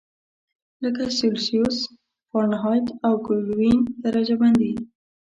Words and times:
لکه 0.83 1.03
سلسیوس، 1.19 1.77
فارنهایت 2.29 2.87
او 3.05 3.13
کلوین 3.25 3.77
درجه 4.03 4.35
بندي. 4.41 4.73